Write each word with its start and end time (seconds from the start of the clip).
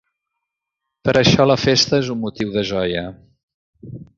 Per 1.09 1.13
això 1.21 1.45
la 1.47 1.57
festa 1.65 1.99
és 2.05 2.11
un 2.17 2.19
motiu 2.25 2.53
de 2.59 2.65
joia. 2.73 3.05